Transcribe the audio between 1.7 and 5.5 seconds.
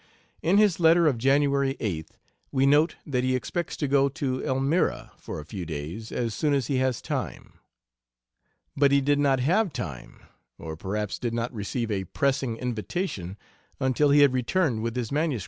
8th we note that he expects to go to Elmira for a